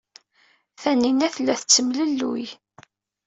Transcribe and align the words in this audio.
Tanina 0.81 1.27
tella 1.35 1.53
tettemlelluy. 1.61 2.45